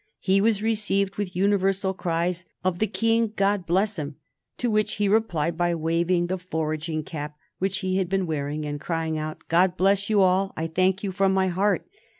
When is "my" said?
11.35-11.49